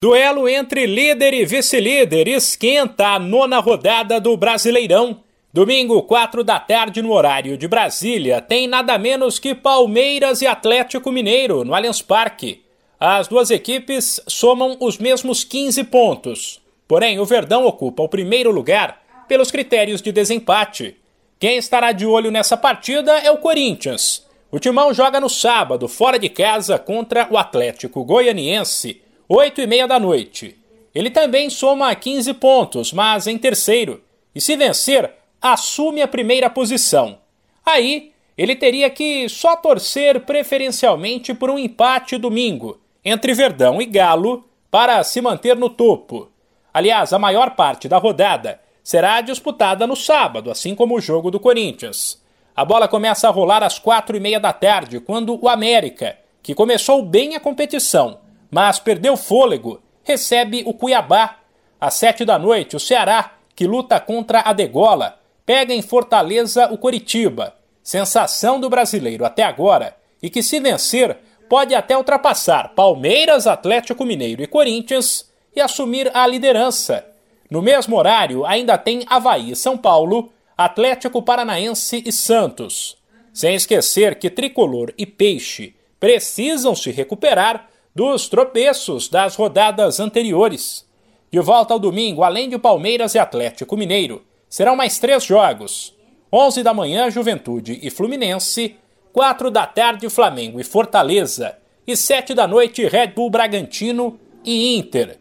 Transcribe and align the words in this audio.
Duelo 0.00 0.48
entre 0.48 0.86
líder 0.86 1.34
e 1.34 1.44
vice-líder 1.44 2.28
esquenta 2.28 3.08
a 3.14 3.18
nona 3.18 3.58
rodada 3.58 4.20
do 4.20 4.36
Brasileirão. 4.36 5.24
Domingo, 5.52 6.00
4 6.04 6.44
da 6.44 6.60
tarde, 6.60 7.02
no 7.02 7.10
horário 7.10 7.58
de 7.58 7.66
Brasília, 7.66 8.40
tem 8.40 8.68
nada 8.68 8.96
menos 8.96 9.40
que 9.40 9.56
Palmeiras 9.56 10.40
e 10.40 10.46
Atlético 10.46 11.10
Mineiro 11.10 11.64
no 11.64 11.74
Allianz 11.74 12.00
Parque. 12.00 12.62
As 13.00 13.26
duas 13.26 13.50
equipes 13.50 14.20
somam 14.28 14.76
os 14.78 14.98
mesmos 14.98 15.42
15 15.42 15.82
pontos. 15.82 16.62
Porém, 16.86 17.18
o 17.18 17.24
Verdão 17.24 17.66
ocupa 17.66 18.04
o 18.04 18.08
primeiro 18.08 18.52
lugar 18.52 19.02
pelos 19.26 19.50
critérios 19.50 20.00
de 20.00 20.12
desempate. 20.12 20.94
Quem 21.40 21.56
estará 21.56 21.90
de 21.90 22.06
olho 22.06 22.30
nessa 22.30 22.56
partida 22.56 23.18
é 23.18 23.32
o 23.32 23.38
Corinthians. 23.38 24.24
O 24.48 24.60
Timão 24.60 24.94
joga 24.94 25.18
no 25.18 25.28
sábado, 25.28 25.88
fora 25.88 26.20
de 26.20 26.28
casa, 26.28 26.78
contra 26.78 27.26
o 27.32 27.36
Atlético 27.36 28.04
Goianiense 28.04 29.07
8 29.30 29.60
e 29.60 29.66
meia 29.66 29.86
da 29.86 30.00
noite. 30.00 30.56
Ele 30.94 31.10
também 31.10 31.50
soma 31.50 31.94
15 31.94 32.32
pontos, 32.34 32.94
mas 32.94 33.26
em 33.26 33.36
terceiro. 33.36 34.02
E 34.34 34.40
se 34.40 34.56
vencer, 34.56 35.12
assume 35.40 36.00
a 36.00 36.08
primeira 36.08 36.48
posição. 36.48 37.18
Aí, 37.64 38.12
ele 38.38 38.56
teria 38.56 38.88
que 38.88 39.28
só 39.28 39.54
torcer 39.54 40.20
preferencialmente 40.20 41.34
por 41.34 41.50
um 41.50 41.58
empate 41.58 42.16
domingo 42.16 42.80
entre 43.04 43.34
Verdão 43.34 43.82
e 43.82 43.84
Galo 43.84 44.48
para 44.70 45.04
se 45.04 45.20
manter 45.20 45.56
no 45.56 45.68
topo. 45.68 46.30
Aliás, 46.72 47.12
a 47.12 47.18
maior 47.18 47.50
parte 47.50 47.86
da 47.86 47.98
rodada 47.98 48.58
será 48.82 49.20
disputada 49.20 49.86
no 49.86 49.94
sábado, 49.94 50.50
assim 50.50 50.74
como 50.74 50.96
o 50.96 51.00
jogo 51.02 51.30
do 51.30 51.38
Corinthians. 51.38 52.22
A 52.56 52.64
bola 52.64 52.88
começa 52.88 53.28
a 53.28 53.30
rolar 53.30 53.62
às 53.62 53.78
quatro 53.78 54.16
e 54.16 54.20
meia 54.20 54.40
da 54.40 54.54
tarde, 54.54 55.00
quando 55.00 55.38
o 55.38 55.48
América, 55.48 56.16
que 56.42 56.54
começou 56.54 57.02
bem 57.02 57.36
a 57.36 57.40
competição, 57.40 58.20
mas 58.50 58.78
perdeu 58.78 59.16
fôlego, 59.16 59.80
recebe 60.02 60.62
o 60.66 60.72
Cuiabá. 60.72 61.36
Às 61.80 61.94
sete 61.94 62.24
da 62.24 62.38
noite, 62.38 62.76
o 62.76 62.80
Ceará, 62.80 63.32
que 63.54 63.66
luta 63.66 64.00
contra 64.00 64.40
a 64.40 64.52
Degola, 64.52 65.18
pega 65.44 65.72
em 65.72 65.82
Fortaleza 65.82 66.68
o 66.72 66.78
Coritiba, 66.78 67.54
sensação 67.82 68.58
do 68.58 68.68
brasileiro 68.68 69.24
até 69.24 69.42
agora, 69.42 69.96
e 70.22 70.28
que 70.28 70.42
se 70.42 70.60
vencer 70.60 71.16
pode 71.48 71.74
até 71.74 71.96
ultrapassar 71.96 72.74
Palmeiras, 72.74 73.46
Atlético 73.46 74.04
Mineiro 74.04 74.42
e 74.42 74.46
Corinthians 74.46 75.30
e 75.54 75.60
assumir 75.60 76.10
a 76.14 76.26
liderança. 76.26 77.06
No 77.50 77.62
mesmo 77.62 77.96
horário, 77.96 78.44
ainda 78.44 78.76
tem 78.76 79.04
Havaí 79.08 79.52
e 79.52 79.56
São 79.56 79.76
Paulo, 79.78 80.30
Atlético 80.56 81.22
Paranaense 81.22 82.02
e 82.04 82.12
Santos. 82.12 82.98
Sem 83.32 83.54
esquecer 83.54 84.18
que 84.18 84.28
Tricolor 84.28 84.92
e 84.98 85.06
Peixe 85.06 85.74
precisam 85.98 86.74
se 86.74 86.90
recuperar 86.90 87.70
dos 87.98 88.28
tropeços 88.28 89.08
das 89.08 89.34
rodadas 89.34 89.98
anteriores. 89.98 90.88
De 91.32 91.40
volta 91.40 91.74
ao 91.74 91.80
domingo, 91.80 92.22
além 92.22 92.48
de 92.48 92.56
Palmeiras 92.56 93.16
e 93.16 93.18
Atlético 93.18 93.76
Mineiro, 93.76 94.24
serão 94.48 94.76
mais 94.76 95.00
três 95.00 95.24
jogos. 95.24 95.92
11 96.32 96.62
da 96.62 96.72
manhã, 96.72 97.10
Juventude 97.10 97.76
e 97.82 97.90
Fluminense, 97.90 98.76
4 99.12 99.50
da 99.50 99.66
tarde, 99.66 100.08
Flamengo 100.08 100.60
e 100.60 100.64
Fortaleza, 100.64 101.58
e 101.84 101.96
7 101.96 102.34
da 102.34 102.46
noite, 102.46 102.86
Red 102.86 103.08
Bull 103.08 103.30
Bragantino 103.30 104.16
e 104.44 104.76
Inter. 104.76 105.18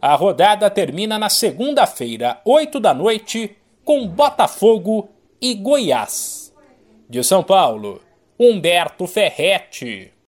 A 0.00 0.14
rodada 0.14 0.70
termina 0.70 1.18
na 1.18 1.28
segunda-feira, 1.28 2.40
8 2.44 2.78
da 2.78 2.94
noite, 2.94 3.56
com 3.84 4.06
Botafogo 4.06 5.08
e 5.42 5.52
Goiás. 5.52 6.54
De 7.08 7.24
São 7.24 7.42
Paulo, 7.42 8.00
Humberto 8.38 9.08
Ferretti. 9.08 10.12